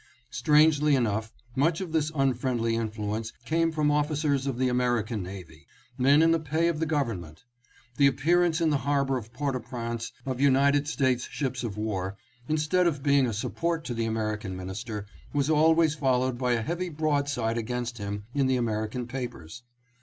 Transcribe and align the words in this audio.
Strangely 0.31 0.95
enough, 0.95 1.31
much 1.55 1.79
of 1.79 1.91
this 1.91 2.11
unfriendly 2.15 2.75
influence 2.75 3.33
came 3.45 3.71
from 3.71 3.91
officers 3.91 4.47
of 4.47 4.57
the 4.57 4.67
American 4.67 5.21
navy; 5.21 5.67
men 5.95 6.23
in 6.23 6.31
the 6.31 6.39
pay 6.39 6.67
of 6.69 6.79
the 6.79 6.87
government. 6.87 7.43
The 7.97 8.07
appearance 8.07 8.59
in 8.61 8.71
the 8.71 8.79
harbor 8.79 9.15
of 9.19 9.31
Port 9.31 9.53
au 9.55 9.59
Prince 9.59 10.11
of 10.25 10.41
United 10.41 10.87
States 10.87 11.27
ships 11.31 11.63
of 11.63 11.77
war, 11.77 12.17
instead 12.47 12.87
of 12.87 13.03
being 13.03 13.27
a 13.27 13.31
support 13.33 13.83
to 13.85 13.93
the 13.93 14.05
American 14.05 14.57
Minister, 14.57 15.05
was 15.33 15.51
always 15.51 15.93
followed 15.93 16.35
by 16.39 16.53
a 16.53 16.63
heavy 16.63 16.89
broadside 16.89 17.59
against 17.59 17.99
him 17.99 18.23
in 18.33 18.47
the 18.47 18.55
American 18.57 19.05
papers. 19.05 19.61